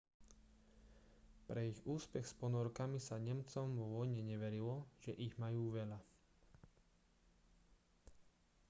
pre 1.47 1.61
ich 1.71 1.79
úspech 1.95 2.25
s 2.27 2.33
ponorkami 2.41 2.97
sa 3.07 3.15
nemcom 3.27 3.67
po 3.77 3.85
vojne 4.01 4.21
neverilo 4.31 4.75
že 5.03 5.13
ich 5.25 5.33
majú 5.43 5.63
veľa 5.77 6.01